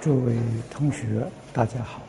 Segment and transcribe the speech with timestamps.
[0.00, 0.38] 诸位
[0.70, 2.00] 同学，大家好。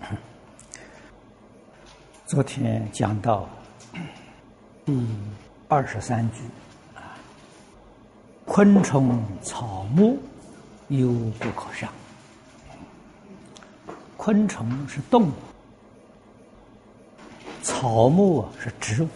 [2.26, 3.48] 昨天讲到
[4.84, 5.06] 第
[5.68, 6.40] 二十三句
[6.96, 7.14] 啊，
[8.44, 10.18] 昆虫草木
[10.88, 11.88] 犹不可伤。
[14.16, 15.32] 昆虫是动物，
[17.62, 19.08] 草木是植物。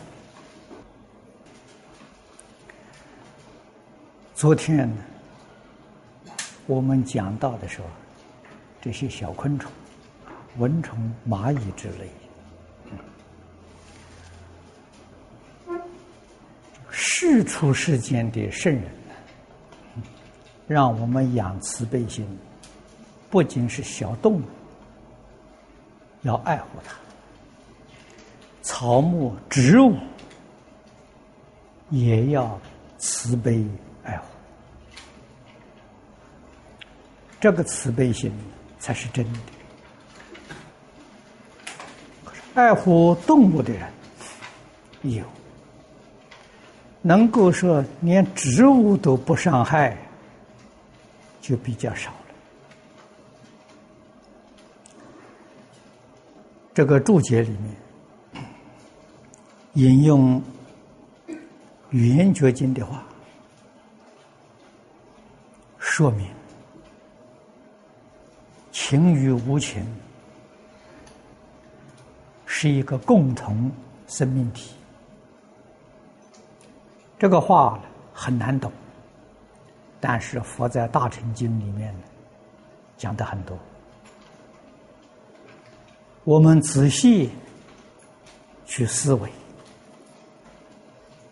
[4.34, 4.90] 昨天，
[6.66, 7.86] 我们讲到的时候，
[8.82, 9.70] 这些小昆虫、
[10.58, 12.10] 蚊虫、蚂蚁之类，
[16.90, 18.84] 世出世间的圣人，
[20.66, 22.26] 让我们养慈悲心，
[23.30, 24.42] 不仅是小动物，
[26.22, 26.92] 要爱护它；
[28.62, 29.96] 草木、植物
[31.90, 32.60] 也要
[32.98, 33.64] 慈悲
[34.04, 34.26] 爱护。
[37.40, 38.32] 这个慈悲心
[38.78, 39.38] 才是真的。
[42.54, 43.82] 爱护动物的人
[45.02, 45.24] 有，
[47.02, 49.98] 能够说连植物都不伤害，
[51.40, 52.16] 就比较少了。
[56.72, 57.76] 这个注解里面
[59.74, 60.40] 引用
[61.90, 63.04] 《圆觉经》的话，
[65.96, 66.28] 说明。
[68.72, 69.86] 情与无情
[72.46, 73.70] 是一个共同
[74.08, 74.74] 生命体。
[77.16, 77.78] 这个话
[78.12, 78.72] 很难懂，
[80.00, 81.94] 但是佛在《大乘经》里面
[82.96, 83.56] 讲的很多。
[86.24, 87.30] 我们仔细
[88.66, 89.30] 去思维、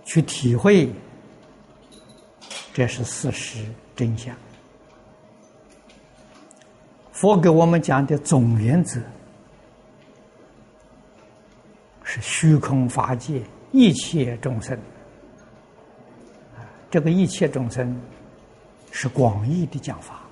[0.04, 0.88] 去体会，
[2.72, 3.66] 这是事实
[3.97, 4.32] 真相。
[7.22, 9.00] 佛给我们讲的总原则
[12.03, 13.41] 是虚空法界
[13.71, 14.77] 一切众生，
[16.91, 17.97] 这个一切众生
[18.91, 20.22] 是广义的讲法，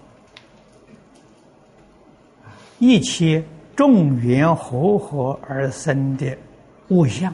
[2.80, 3.40] 一切
[3.76, 6.36] 众缘和合而生的
[6.88, 7.32] 物象，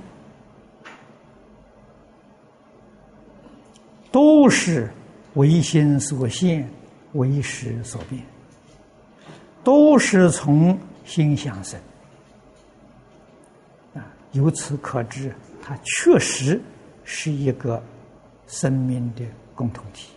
[4.13, 4.93] 都是
[5.33, 6.69] 唯心所现，
[7.15, 8.23] 唯识所变。
[9.67, 11.77] 都是从心想生。
[13.97, 16.63] 啊，由此可知，它确实
[17.03, 17.83] 是一个
[18.47, 19.25] 生命的
[19.57, 20.13] 共同体，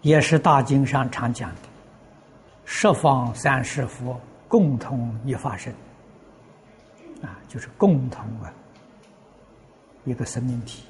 [0.00, 1.60] 也是大经上常讲的
[2.64, 4.18] “十方三世佛
[4.48, 5.70] 共同一发生”，
[7.20, 8.50] 啊，就是共同啊
[10.06, 10.84] 一个生命体，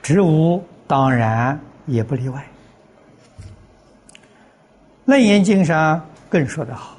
[0.00, 2.42] 植物当然也不例外。
[5.06, 6.00] 楞严经上
[6.30, 6.96] 更说得好，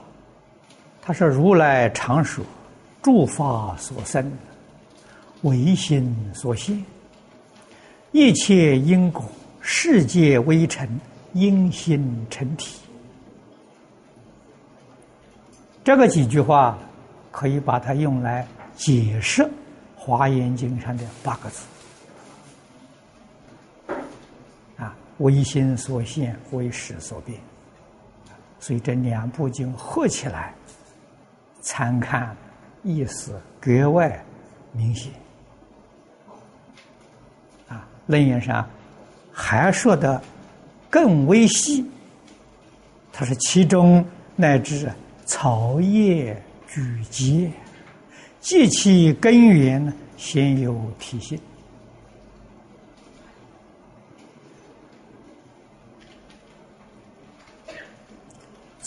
[1.02, 2.46] 他说：“如来常说，
[3.02, 4.32] 诸法所生，
[5.42, 6.78] 唯心所现；
[8.12, 9.26] 一切因果，
[9.60, 10.88] 世界微尘，
[11.34, 12.80] 因心成体。”
[15.84, 16.78] 这个几句话
[17.32, 19.42] 可以把它用来解释
[19.96, 21.66] 《华严经》上的八个字
[24.78, 27.40] ：“啊，唯心所现，唯识所变。”
[28.66, 30.52] 所以这两部经合起来，
[31.62, 32.36] 参看
[32.82, 34.20] 意思格外
[34.72, 35.12] 明显。
[37.68, 38.68] 啊，楞严上
[39.32, 40.20] 还说的
[40.90, 41.86] 更微细，
[43.14, 44.04] 它是其中
[44.36, 44.92] 乃至
[45.28, 46.36] 草叶
[46.68, 47.52] 聚集，
[48.40, 51.40] 即其根源呢，先有体性。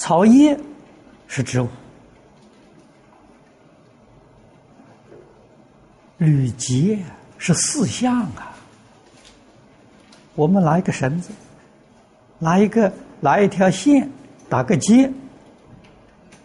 [0.09, 0.59] 草叶
[1.27, 1.69] 是植物，
[6.17, 6.99] 铝结
[7.37, 8.57] 是四象啊。
[10.35, 11.31] 我们拿一个绳子，
[12.39, 12.91] 拿一个
[13.21, 14.09] 拿一条线，
[14.49, 15.13] 打个结，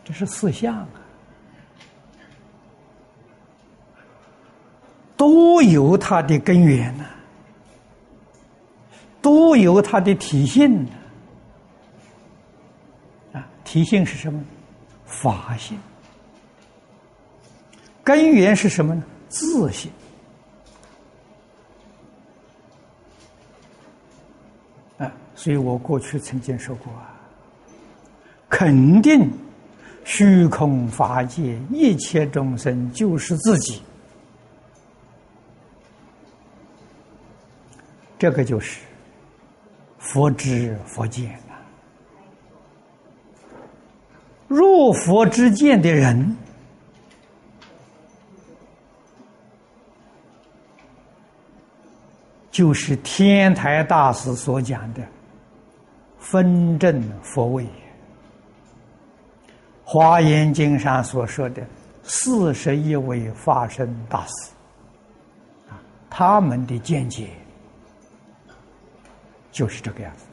[0.04, 0.90] 这是四象啊，
[5.16, 7.06] 都有它的根源呐，
[9.22, 10.86] 都有它的体性。
[13.74, 14.40] 体性是什么？
[15.04, 15.76] 法性。
[18.04, 19.04] 根源是什么呢？
[19.30, 19.92] 自性。
[25.00, 27.20] 啊，所以我过去曾经说过啊，
[28.48, 29.28] 肯定
[30.06, 33.82] 虚空法界一切众生就是自己，
[38.20, 38.82] 这个就是
[39.98, 41.42] 佛知佛见。
[44.94, 46.38] 佛之见的人，
[52.52, 55.02] 就是天台大师所讲的
[56.18, 57.68] 分正佛位。
[59.84, 61.62] 华严经上所说的
[62.04, 64.52] 四十一位法身大师，
[65.70, 65.78] 啊，
[66.10, 67.30] 他们的见解
[69.52, 70.26] 就是这个样子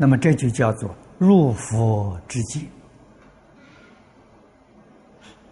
[0.00, 0.88] 那么这就叫做
[1.18, 2.66] 入佛之境。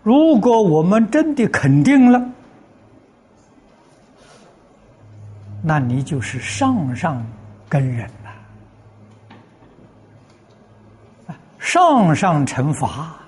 [0.02, 2.18] 如果我们真的肯定了，
[5.62, 7.22] 那你就是上上
[7.68, 8.32] 根人了。
[11.58, 13.18] 上上乘法，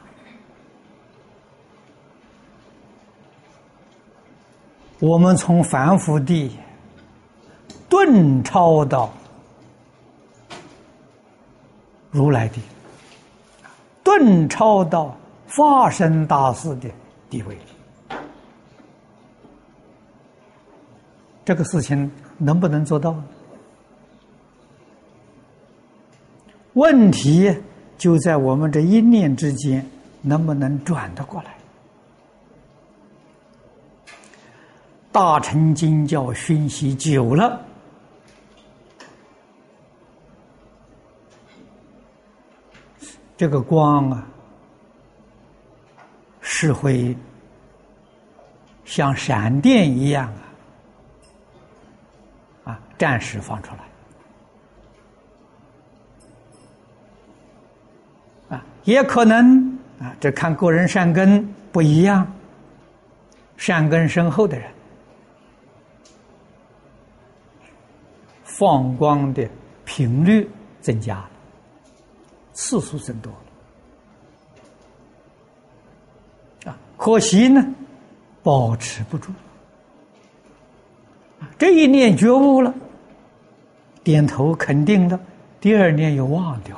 [5.01, 6.57] 我们从凡夫地
[7.91, 9.13] 顿超到
[12.11, 12.61] 如来地，
[14.03, 15.17] 顿超到
[15.49, 16.89] 化身大士的
[17.29, 17.57] 地位，
[21.45, 23.15] 这个事情能不能做到？
[26.75, 27.55] 问题。
[27.99, 29.87] 就在我们这一念之间，
[30.23, 31.55] 能不能转得过来？
[35.13, 37.61] 大乘经教熏习久了，
[43.41, 44.27] 这个光啊，
[46.43, 47.17] 是会
[48.85, 50.31] 像闪电一样
[52.65, 53.71] 啊，啊，暂时放出
[58.51, 58.63] 来啊。
[58.85, 62.31] 也可能啊，这看个人善根不一样，
[63.57, 64.71] 善根深厚的人，
[68.45, 69.49] 放光的
[69.87, 70.47] 频率
[70.83, 71.31] 增加了，
[72.61, 73.33] 次数增多
[76.65, 77.65] 了，啊，可惜呢，
[78.43, 79.33] 保持不住，
[81.57, 82.75] 这一念觉悟了，
[84.05, 85.19] 点头肯定的，
[85.59, 86.77] 第二念又忘掉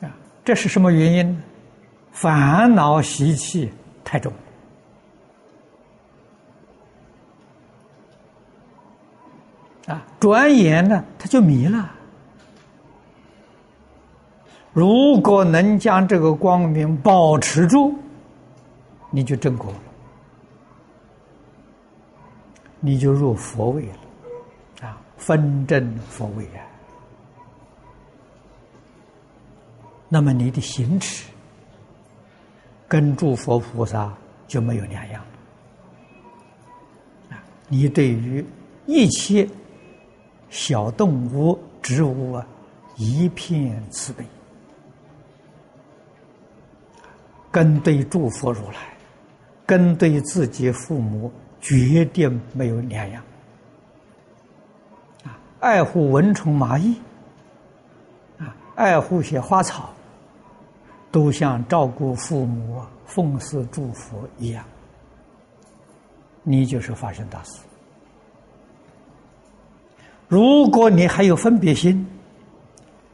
[0.00, 0.08] 了。
[0.08, 0.10] 啊
[0.44, 1.42] 这是什么原因？
[2.10, 3.72] 烦恼习气
[4.02, 4.32] 太重
[9.86, 10.04] 啊！
[10.18, 11.94] 转眼呢，他就迷了。
[14.78, 17.92] 如果能将这个光明保持住，
[19.10, 19.78] 你就正果了，
[22.78, 26.62] 你就入佛位了，啊，分正佛位啊。
[30.08, 31.28] 那么你的行持
[32.86, 34.14] 跟诸佛菩萨
[34.46, 35.20] 就没有两样
[37.30, 37.42] 啊！
[37.66, 38.46] 你对于
[38.86, 39.44] 一切
[40.50, 42.46] 小动物、植物啊，
[42.94, 44.24] 一片慈悲，
[47.58, 48.76] 跟对诸佛如来，
[49.66, 51.28] 跟对自己父母
[51.60, 53.20] 绝对没有两样
[55.24, 55.36] 啊！
[55.58, 56.94] 爱护蚊虫蚂蚁
[58.38, 59.90] 啊，爱护些花草。
[61.10, 64.64] 都像照顾父母、奉祀祝福一样，
[66.44, 67.58] 你就是法身大师。
[70.28, 72.06] 如果你还有分别心，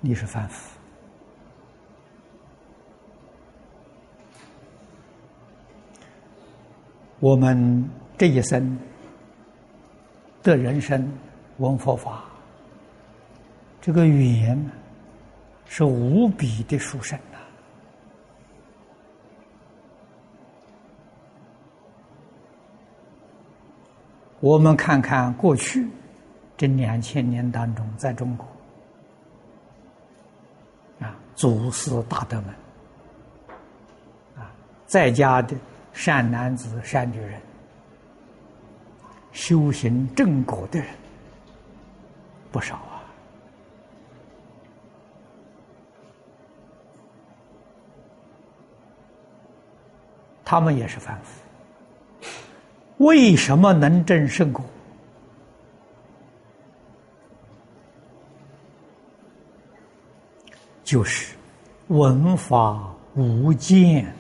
[0.00, 0.74] 你是凡夫。
[7.25, 7.88] 我们
[8.19, 8.78] 这一生
[10.43, 11.11] 的人生
[11.57, 12.25] 闻佛法，
[13.81, 14.71] 这个语言
[15.64, 17.19] 是无比的殊胜。
[24.40, 25.88] 我们看看过去
[26.59, 28.47] 这两千年当中，在中国
[31.00, 32.54] 啊，祖师大德们
[34.37, 34.52] 啊，
[34.87, 35.57] 在家的
[35.94, 37.40] 善男子、善女人，
[39.32, 40.88] 修行正果的人
[42.52, 43.00] 不少啊，
[50.44, 51.40] 他们也是凡夫。
[52.98, 54.62] 为什么能证圣果？
[60.84, 61.34] 就是
[61.88, 64.14] 闻法无间，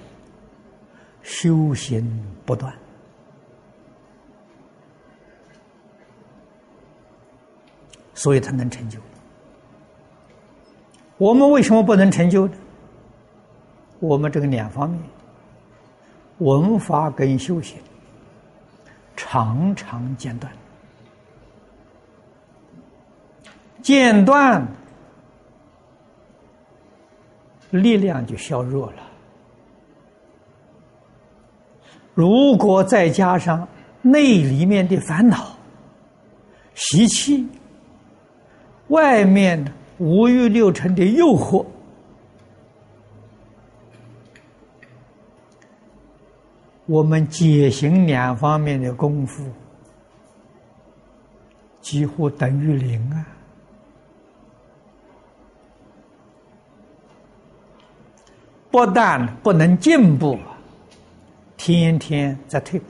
[1.24, 2.06] 修行
[2.44, 2.72] 不断，
[8.14, 9.00] 所以他能成就。
[11.16, 12.54] 我们为什么不能成就呢？
[14.00, 15.00] 我们这个两方面，
[16.38, 17.78] 文法跟修行
[19.16, 20.52] 常常间断，
[23.80, 24.66] 间断
[27.70, 29.03] 力量就削弱了。
[32.14, 33.66] 如果再加上
[34.00, 35.56] 内里面的烦恼、
[36.74, 37.46] 习气，
[38.88, 39.64] 外面
[39.98, 41.66] 五欲六尘的诱惑，
[46.86, 49.42] 我们解行两方面的功夫
[51.80, 53.26] 几乎等于零啊！
[58.70, 60.38] 不但不能进步，
[61.66, 62.86] 天天在退步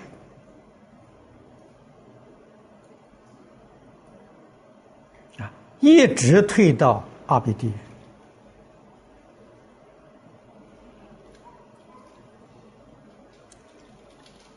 [5.38, 5.48] 啊。
[5.78, 7.72] 一直退到阿鼻地，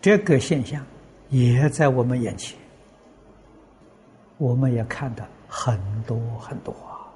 [0.02, 0.84] 这个现象
[1.30, 2.58] 也在我们眼前，
[4.40, 7.07] 我们也看到很多很多啊！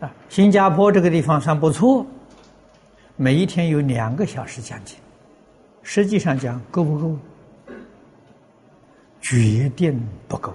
[0.00, 2.04] 啊新加坡这个地方算不错，
[3.16, 4.98] 每一天有两个小时讲经，
[5.82, 7.16] 实际上讲够不够？
[9.22, 10.54] 决定不够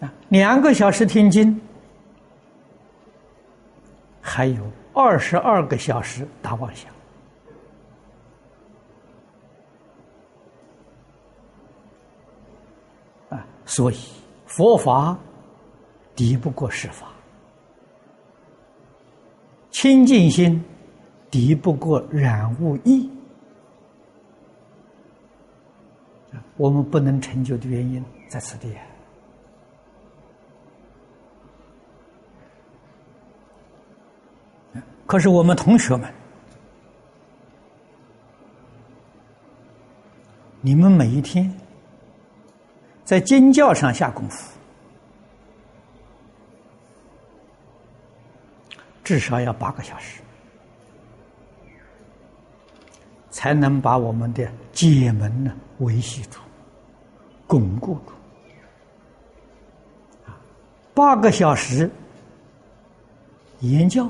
[0.00, 0.12] 的啊！
[0.30, 1.60] 两个小时听经，
[4.20, 6.90] 还有二十二个小时打妄想
[13.68, 13.98] 所以
[14.46, 15.16] 佛法
[16.16, 17.06] 敌不过世法，
[19.70, 20.60] 清净心。
[21.30, 23.06] 敌不过染物意，
[26.56, 28.74] 我们不能成就的原因在此地。
[35.04, 36.10] 可是我们同学们，
[40.62, 41.54] 你们每一天
[43.08, 44.52] 在经教上下功夫，
[49.02, 50.20] 至少要八个小时。
[53.30, 56.38] 才能把我们的解门呢维系住、
[57.46, 58.12] 巩固住。
[60.92, 61.90] 八个小时
[63.60, 64.06] 研教，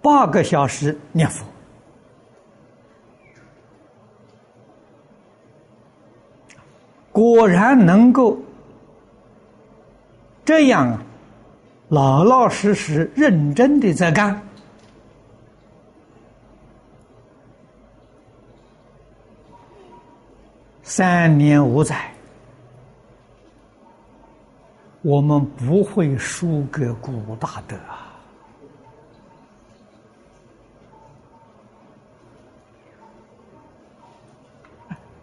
[0.00, 1.44] 八个小时念佛，
[7.18, 8.38] 果然能够
[10.44, 10.96] 这样，
[11.88, 14.40] 老老实实、认真的在干。
[20.84, 22.14] 三年五载，
[25.02, 28.07] 我们不会输给古大德啊！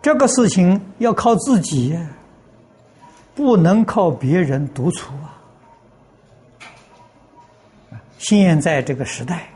[0.06, 2.00] 这个事情要靠自己，
[3.34, 5.12] 不能靠别人独处
[7.90, 7.98] 啊！
[8.20, 9.50] 现在这个时代，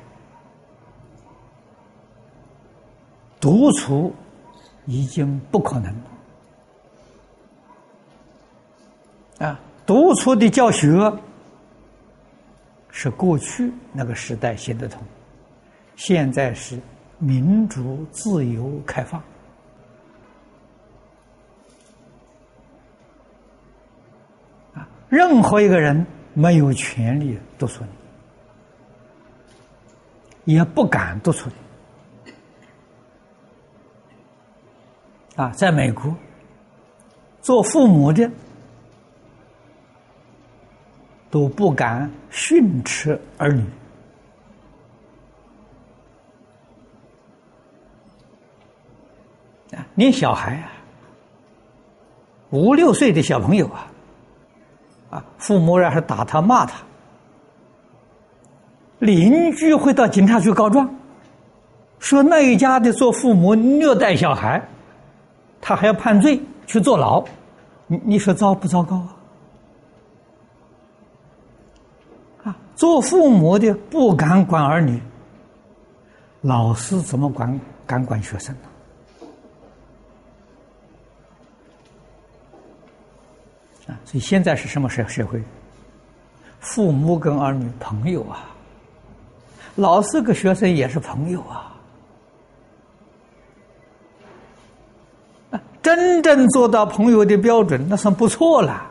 [3.39, 4.11] 独处。
[4.85, 5.95] 已经不可能
[9.37, 9.59] 啊！
[9.85, 11.13] 独处的教学
[12.89, 14.99] 是过去那个时代行得通，
[15.95, 16.79] 现在是
[17.19, 19.21] 民主、自由、开放
[25.09, 27.83] 任何一个人没有权利督促
[30.45, 32.31] 你，也不敢督促你。
[35.35, 36.15] 啊，在美国，
[37.41, 38.29] 做父母的
[41.31, 43.63] 都不敢训斥儿女。
[49.71, 50.71] 啊，连小孩啊，
[52.49, 53.89] 五六岁的小朋友啊，
[55.09, 56.77] 啊，父母要是打他骂他，
[58.99, 60.89] 邻居会到警察局告状，
[61.99, 64.61] 说那一家的做父母虐待小孩。
[65.61, 67.21] 他还要判罪去坐牢，
[67.87, 69.15] 你你说糟不糟糕啊？
[72.45, 75.01] 啊，做父母的不敢管儿女，
[76.41, 78.68] 老师怎么管敢管学生呢？
[83.89, 85.43] 啊，所以现在是什么社社会？
[86.59, 88.51] 父母跟儿女朋友啊，
[89.75, 91.65] 老师跟学生也是朋友啊。
[95.81, 98.85] 真正做到朋友的标准，那算不错了。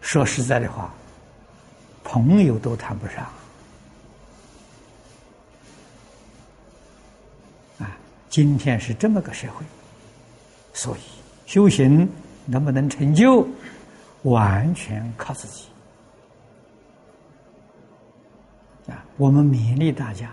[0.00, 0.90] 说实在的话，
[2.02, 3.22] 朋友都谈不上。
[7.78, 7.94] 啊，
[8.30, 9.64] 今天是这么个社会，
[10.78, 11.00] 所以
[11.44, 12.08] 修行
[12.46, 13.44] 能不能成就，
[14.22, 15.64] 完全靠自己。
[18.86, 20.30] 啊，我们勉励大家，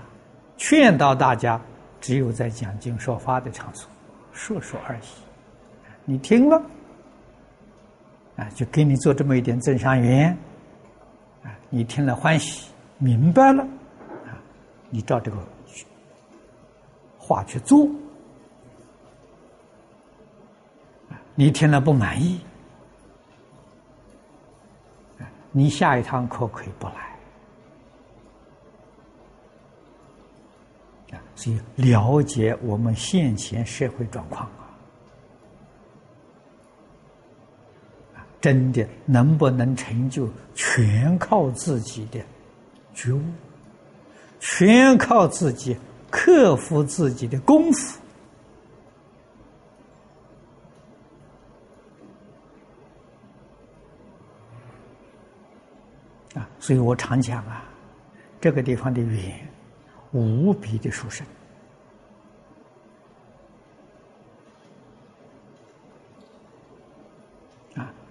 [0.55, 1.59] 劝导大家，
[1.99, 3.89] 只有在讲经说法的场所
[4.33, 5.07] 说说而已。
[6.05, 6.61] 你听了。
[8.35, 10.29] 啊，就给你做这么一点增上缘，
[11.41, 13.63] 啊，你听了欢喜，明白了，
[14.25, 14.37] 啊，
[14.89, 15.37] 你照这个
[17.17, 17.87] 话去做，
[21.09, 22.39] 啊，你听了不满意，
[25.51, 26.93] 你下一堂课可以不来，
[31.11, 34.61] 啊，所以了解我们现前社会状况啊。
[38.39, 42.19] 真的能不能成就，全靠自己的
[42.93, 43.21] 觉悟，
[44.39, 45.75] 全靠自己
[46.11, 47.99] 克服自己的功夫
[56.35, 56.47] 啊！
[56.59, 57.63] 所以我常讲啊，
[58.39, 59.47] 这个地方的语言
[60.11, 61.25] 无比的殊胜。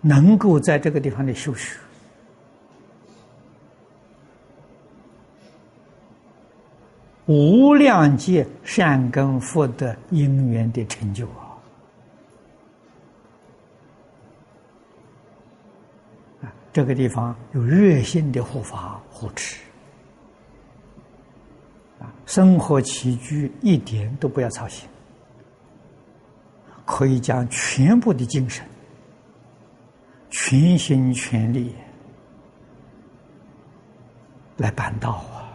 [0.06, 1.78] 能够在这个地方的修学，
[7.24, 11.56] 无量劫善根福德因缘的成就啊！
[16.42, 19.60] 啊，这个地方有热心的护法护持，
[22.00, 24.88] 啊，生活起居一点都不要操心，
[26.84, 28.66] 可以将全部的精神。
[30.30, 31.72] 全心全力
[34.56, 35.54] 来办道啊！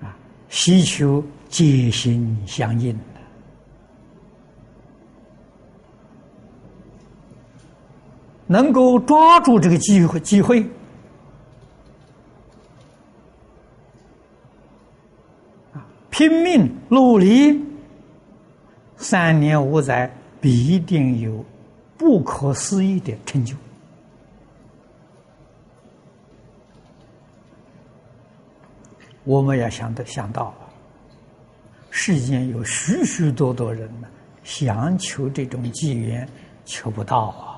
[0.00, 0.16] 啊，
[0.48, 3.04] 希求皆心相应的，
[8.50, 10.60] 能够抓住这个机会，机会
[15.72, 17.64] 啊，拼命努力，
[18.96, 20.12] 三年五载。
[20.42, 21.44] 必定有
[21.98, 23.54] 不可思议的成就。
[29.24, 30.54] 我们要想到想到，
[31.90, 34.08] 世间有许许多多人呢，
[34.42, 36.26] 想求这种机缘，
[36.64, 37.49] 求不到啊！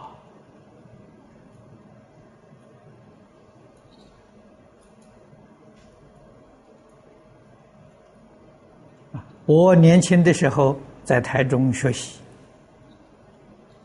[9.46, 12.18] 我年轻的时候在台中学习。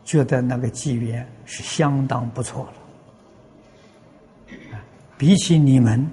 [0.04, 2.74] 觉得那个机缘是相当不错了，
[5.18, 6.10] 比起你们，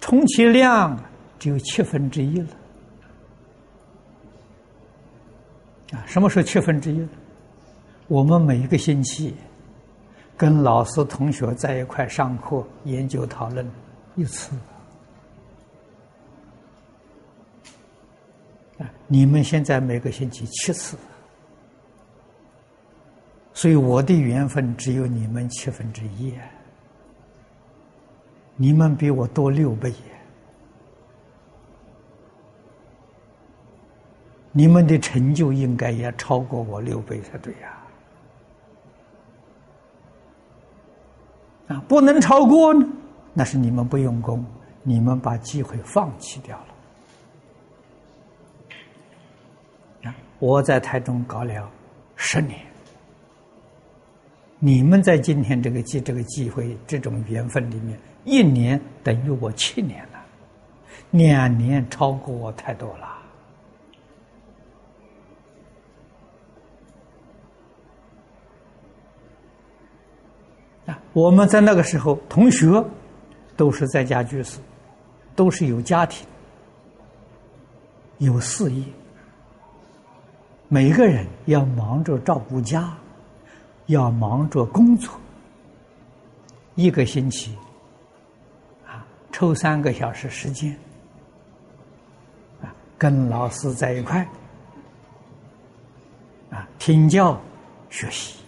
[0.00, 1.00] 充其量
[1.38, 2.48] 只有七分之一了。
[5.92, 7.06] 啊，什么时候七分之一？
[8.08, 9.36] 我们每一个星期
[10.36, 13.70] 跟老师同学在一块上课、研究、讨论
[14.16, 14.54] 一次。
[18.78, 20.96] 啊你们现在每个星期七次，
[23.52, 26.34] 所以我的缘分只有你们七分之一，
[28.56, 29.92] 你们比我多六倍，
[34.50, 37.81] 你们的成就应该也超过我六倍才对呀！
[41.88, 42.86] 不能超过呢，
[43.34, 44.44] 那是你们不用功，
[44.82, 46.64] 你们把机会放弃掉了。
[50.38, 51.70] 我在台中搞了
[52.16, 52.58] 十年，
[54.58, 60.20] 你们在今天这个机这个机会这种缘分里面，一年等于我七年了，
[61.12, 63.21] 两年超过我太多了。
[71.12, 72.82] 我们在那个时候，同学
[73.56, 74.58] 都是在家居士，
[75.36, 76.26] 都是有家庭、
[78.18, 78.82] 有事业。
[80.68, 82.96] 每个人要忙着照顾家，
[83.86, 85.12] 要忙着工作。
[86.74, 87.54] 一个星期，
[88.86, 90.74] 啊，抽三个小时时间，
[92.62, 94.26] 啊，跟老师在一块，
[96.50, 97.38] 啊，听教
[97.90, 98.41] 学习，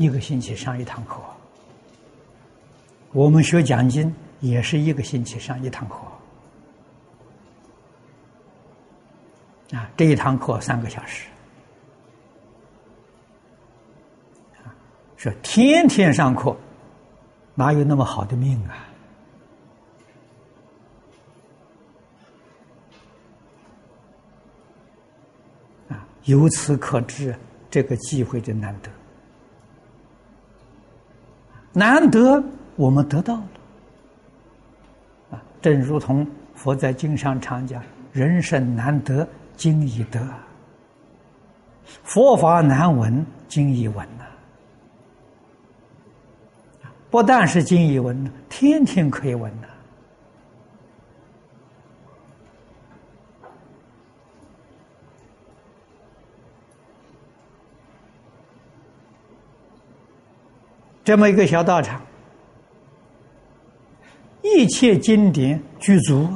[0.00, 1.20] 一个星期上一堂课。
[3.12, 4.10] 我们学讲经
[4.40, 5.96] 也是一个星期上一堂课。
[9.76, 11.28] 啊，这一堂课三个小时，
[15.18, 16.56] 说天天上课，
[17.54, 18.88] 哪有那么好的命啊？
[25.90, 27.38] 啊，由此可知，
[27.70, 28.90] 这个机会的难得，
[31.72, 32.42] 难得
[32.76, 33.48] 我们得到了。
[35.32, 39.26] 啊，正如同佛在经上常讲：“人生难得。”
[39.60, 40.18] 经已得，
[42.02, 44.24] 佛法难闻，经已闻呐。
[47.10, 49.68] 不但是经已闻，天天可以闻呐。
[61.10, 62.00] 这么一个小道场，
[64.42, 66.28] 一切经典具足。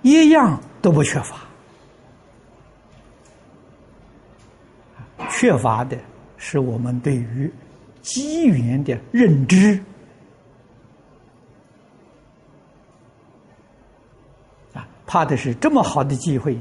[0.00, 1.36] 一样都不缺乏，
[5.28, 5.98] 缺乏的
[6.38, 7.52] 是我们对于
[8.00, 9.78] 机缘的认知。
[14.72, 16.58] 啊，怕的是这么好的机会，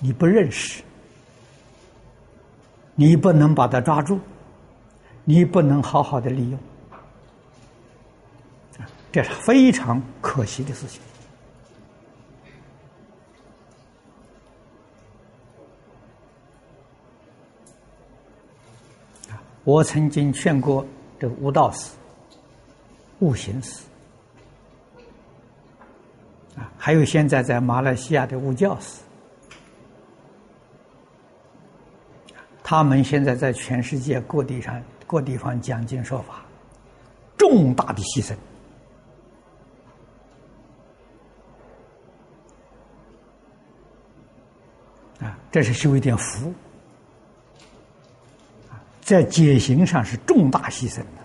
[0.00, 0.82] 你不认识，
[2.96, 4.18] 你不能把它抓住，
[5.24, 6.58] 你不能好好的利用，
[9.12, 11.00] 这是非常可惜的事情。
[19.62, 20.86] 我曾经劝过
[21.18, 21.90] 这个悟道士、
[23.18, 23.84] 悟行寺，
[26.56, 29.02] 啊，还有现在在马来西亚的悟教寺，
[32.68, 36.44] 他们现在在全世界各地上各地方讲经说法，
[37.38, 38.34] 重大的牺牲，
[45.24, 46.52] 啊，这是修一点福。
[49.00, 51.22] 在解行上是重大牺牲的，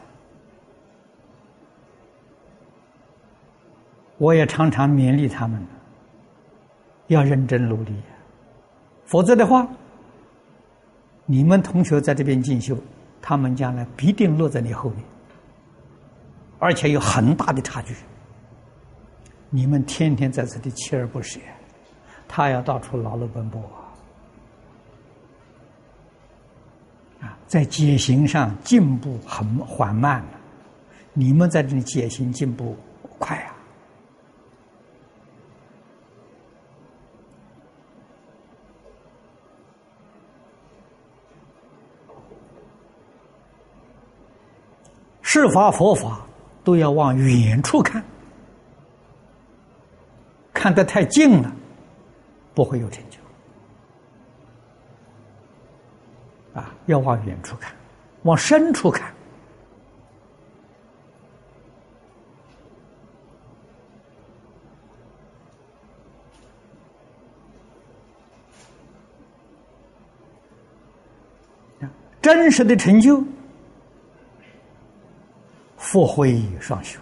[4.19, 5.59] 我也常常勉励他们，
[7.07, 7.95] 要认真努力，
[9.05, 9.67] 否则的话，
[11.25, 12.77] 你们同学在这边进修，
[13.21, 14.99] 他们将来必定落在你后面，
[16.59, 17.95] 而且有很大的差距。
[19.49, 21.39] 你们天天在这里锲而不舍，
[22.27, 23.61] 他要到处劳碌奔波。
[27.21, 30.23] 啊在解行上进步很缓慢
[31.13, 32.77] 你们在这里解行进步
[33.19, 33.50] 快啊！
[45.33, 46.27] 是法佛法
[46.61, 48.03] 都要往远处看，
[50.51, 51.49] 看得太近了，
[52.53, 53.17] 不会有成就。
[56.59, 57.73] 啊，要往远处看，
[58.23, 59.09] 往深处看。
[72.21, 73.23] 真实的成就，
[75.91, 76.97] 佛会双修。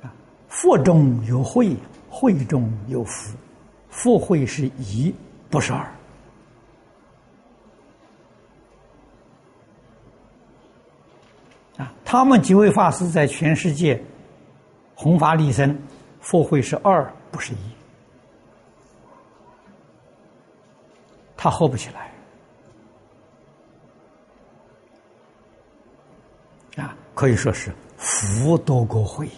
[0.00, 0.08] 啊，
[0.48, 1.76] 佛中有慧，
[2.08, 3.36] 慧中有福。
[3.90, 5.14] 福慧是一，
[5.50, 5.80] 不是二。
[11.76, 14.02] 啊，他们几位法师在全世界
[14.94, 15.78] 弘法利生，
[16.22, 17.58] 福慧是二，不是一。
[21.36, 22.10] 他合不起来。
[26.76, 29.32] 啊，可以说是福多过慧呀。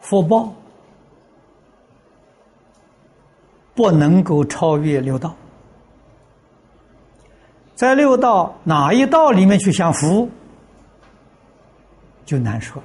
[0.00, 0.50] 福报
[3.74, 5.36] 不能够超越六道，
[7.74, 10.28] 在六道哪一道里面去享福，
[12.24, 12.82] 就难说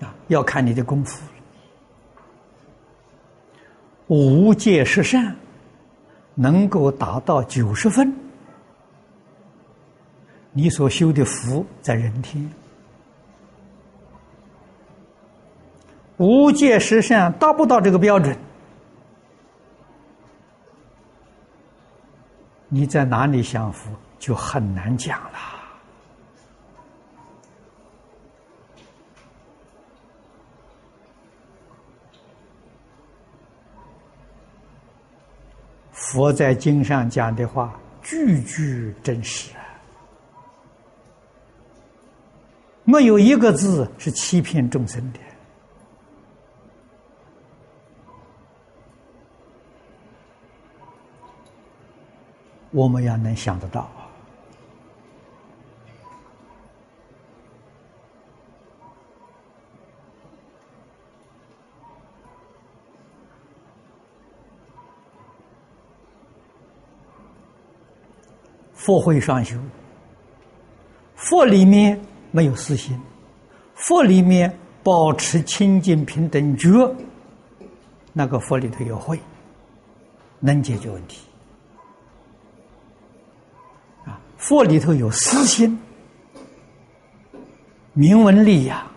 [0.00, 0.14] 了啊！
[0.28, 1.37] 要看你的功夫了。
[4.08, 5.36] 无戒十善
[6.34, 8.12] 能够达到九十分，
[10.52, 12.50] 你所修的福在人天。
[16.16, 18.36] 无戒十善达不到这个标准，
[22.68, 25.57] 你在哪里享福就很难讲了。
[36.10, 39.60] 佛在经上讲的话，句句真实啊，
[42.84, 45.18] 没有一个字是欺骗众生的。
[52.70, 53.90] 我们要能想得到，
[68.88, 69.54] 佛会上修，
[71.14, 72.98] 佛里面没有私心，
[73.74, 74.50] 佛里面
[74.82, 76.90] 保持清净平等觉，
[78.14, 79.20] 那个佛里头有慧，
[80.40, 81.20] 能解决问题。
[84.06, 85.78] 啊佛里头有私心，
[87.92, 88.90] 名闻利养，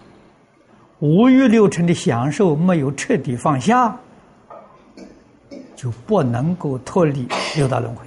[1.00, 4.00] 五欲六尘的享受没有彻底放下，
[5.76, 7.28] 就不能够脱离
[7.58, 8.06] 六道轮回。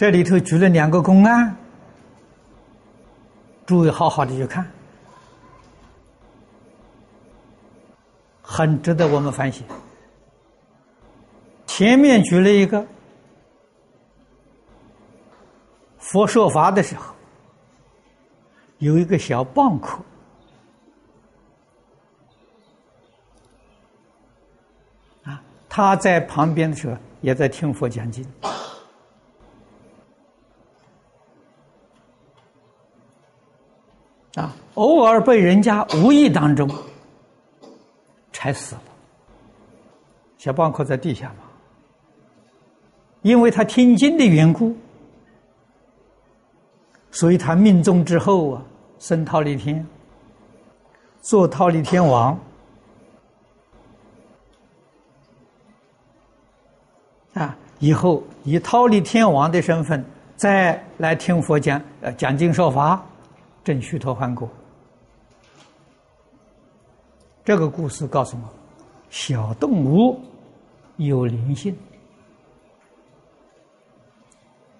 [0.00, 1.54] 这里头举了两个公案，
[3.66, 4.66] 诸位好好的去看。
[8.40, 9.62] 很值得我们反省。
[11.66, 12.86] 前面举了一个
[15.98, 17.14] 佛说法的时候，
[18.78, 19.98] 有一个小蚌壳
[25.24, 28.24] 啊，他在旁边的时候也在听佛讲经
[34.34, 36.68] 啊，偶尔被人家无意当中。
[38.32, 38.82] 踩死了，
[40.38, 41.44] 小蚌壳在地下嘛，
[43.22, 44.74] 因为他听经的缘故，
[47.10, 48.62] 所以他命中之后啊，
[48.98, 49.86] 升忉利天，
[51.20, 52.38] 做忉利天王，
[57.34, 60.02] 啊，以后以忉利天王的身份
[60.36, 63.04] 再来听佛讲，呃，讲经说法，
[63.70, 64.50] 正虚脱，换果。
[67.44, 68.42] 这个故事告诉我，
[69.10, 70.20] 小动物
[70.96, 71.78] 有灵性，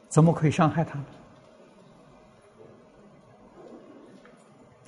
[0.09, 1.05] 怎么可以伤害它呢？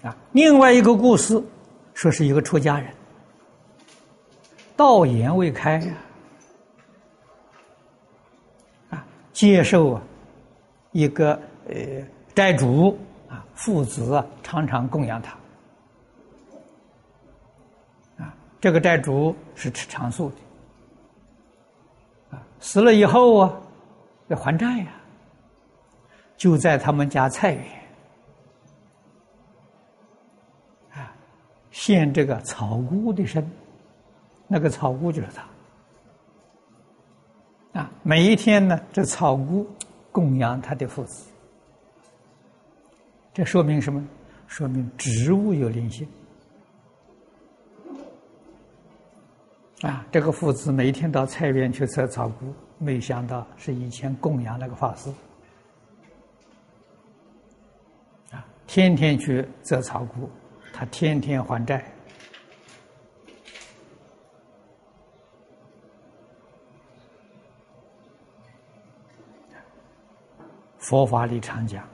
[0.03, 1.41] 啊，另外一个故事
[1.95, 2.93] 说是一个出家人，
[4.77, 5.97] 道言未开呀，
[8.91, 10.03] 啊，接受啊
[10.91, 11.77] 一个呃
[12.35, 12.99] 债主
[13.33, 15.33] 啊父子啊常常供养他。
[18.19, 20.37] 啊这个债主是吃长素的，
[22.37, 23.53] 啊，死了以后啊，
[24.29, 24.93] 要还债呀，
[26.37, 27.65] 就在他们家菜园，
[30.91, 31.13] 啊，
[31.71, 33.51] 献这个草菇的身，
[34.47, 35.29] 那个草菇就是
[37.73, 39.67] 他，啊，每一天呢，这草菇
[40.13, 41.32] 供养他的父子，
[43.35, 44.05] 这说明什么？
[44.47, 46.07] 说明植物有灵性。
[49.81, 55.11] 啊，这个父子每天到菜园去摘草菇，没想到是以前供养那个法师。
[58.31, 60.31] 啊，天天去摘草菇，
[60.73, 61.85] 他天天还债。
[70.79, 71.89] 佛法里常讲，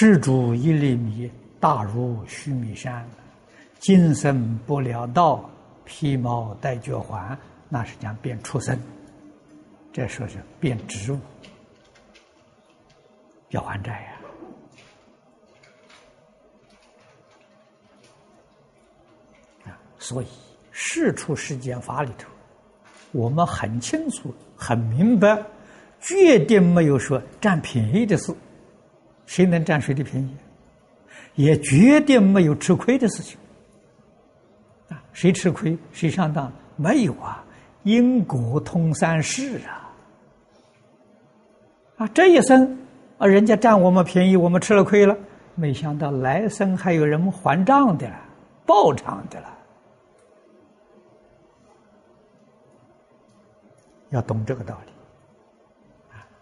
[0.00, 3.04] 施主一粒米，大如须弥山，
[3.80, 5.50] 今生不了道。
[5.84, 7.36] 披毛戴角环，
[7.68, 8.78] 那是讲变畜生，
[9.92, 11.18] 这说是变植物，
[13.48, 14.08] 要还债呀。
[19.64, 20.26] 啊，所以
[20.70, 22.28] 世出世间法里头，
[23.10, 25.42] 我们很清楚、很明白，
[25.98, 28.32] 绝对没有说占便宜的事，
[29.28, 30.36] 谁能占谁的便宜？
[31.34, 33.38] 也绝对没有吃亏的事情。
[34.88, 36.50] 啊谁吃亏谁上当？
[36.76, 37.44] 没有啊，
[37.82, 39.92] 因果通三世啊！
[41.98, 42.78] 啊，这一生
[43.18, 45.14] 啊，人家占我们便宜，我们吃了亏了，
[45.56, 48.16] 没想到来生还有人还账的了，
[48.64, 49.58] 报偿的了。
[54.10, 54.92] 要懂这个道理！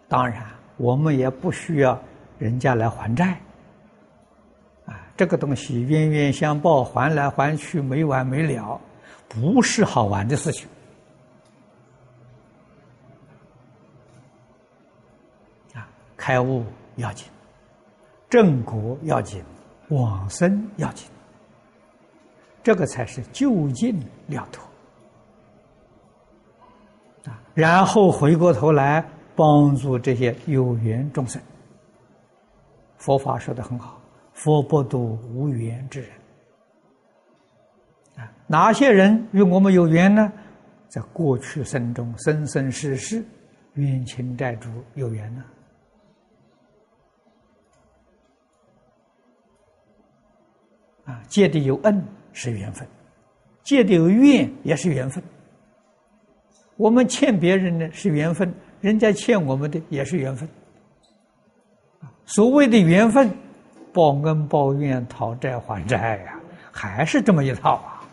[0.07, 0.45] 当然，
[0.77, 1.99] 我们也不需要
[2.37, 3.39] 人家来还债。
[4.85, 8.79] 啊这个东西冤冤相报，还来还去没完没了，
[9.27, 10.67] 不是好玩的事情
[15.73, 15.89] 啊！
[16.15, 16.63] 开悟
[16.97, 17.27] 要紧，
[18.29, 19.43] 正果要紧，
[19.89, 21.09] 往生要紧，
[22.61, 24.63] 这个才是就近了脱
[27.25, 27.41] 啊！
[27.55, 29.03] 然后回过头来
[29.35, 31.41] 帮助这些有缘众生。
[32.97, 34.01] 佛法说的很好，
[34.33, 36.09] 佛不度无缘之人。
[38.17, 40.31] 啊，哪些人与我们有缘呢？
[40.87, 43.23] 在过去生中，生生世世
[43.73, 45.45] 冤亲债主有缘呢。
[51.05, 52.87] 啊，借的有恩是缘分，
[53.63, 55.23] 借的有怨也是缘分。
[56.75, 60.47] 我们欠别人的是缘分，人家欠我们的也是缘分。
[62.27, 63.33] 所谓的缘分，
[63.93, 66.37] 报恩报怨、讨债还债呀，
[66.73, 68.03] 还是这么一套啊！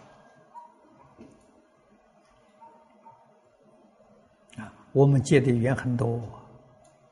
[4.56, 6.20] 啊，我们结的缘很多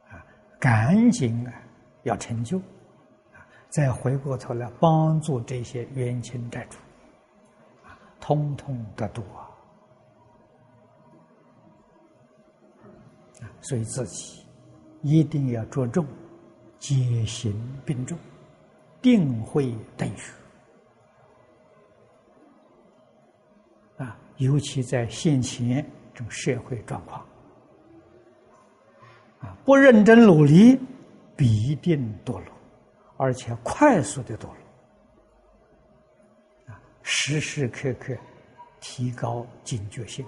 [0.08, 0.22] 啊，
[0.60, 1.52] 赶紧啊
[2.04, 2.56] 要成就
[3.32, 6.78] 啊，再回过头来帮助这些冤亲债主
[7.84, 9.22] 啊，通通得度！
[9.34, 9.50] 啊，
[13.60, 14.46] 所以自己
[15.02, 16.06] 一定要着重。
[16.82, 17.54] 皆行
[17.86, 18.18] 并重，
[19.00, 20.32] 定会等学
[23.98, 24.18] 啊！
[24.38, 27.24] 尤其在现前这种社会状况
[29.38, 30.76] 啊，不认真努力，
[31.36, 32.52] 必定堕落，
[33.16, 34.56] 而且快速的堕落
[36.66, 36.82] 啊！
[37.02, 38.12] 时时刻刻
[38.80, 40.26] 提高警觉性。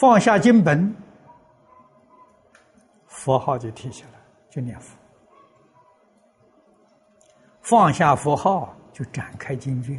[0.00, 0.96] 放下经本，
[3.06, 4.10] 佛号就提起来，
[4.48, 4.96] 就念佛；
[7.60, 9.98] 放下佛号，就展开经卷。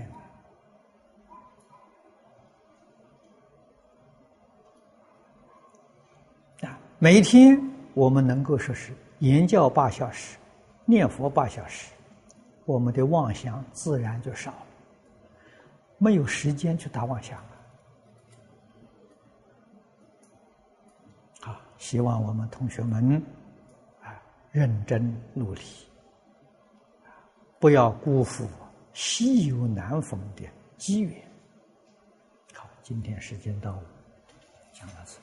[6.61, 7.55] 啊，每天
[7.93, 10.35] 我们能够说是言教八小时，
[10.83, 11.91] 念佛八小时，
[12.65, 14.65] 我们的妄想自然就少了，
[15.99, 17.39] 没有时间去打妄想。
[21.81, 23.19] 希望我们同学们
[24.03, 24.13] 啊
[24.51, 25.61] 认真努力，
[27.59, 28.47] 不要辜负
[28.93, 31.27] 稀有难逢的机缘。
[32.53, 33.79] 好，今天时间到，
[34.71, 35.19] 讲到此。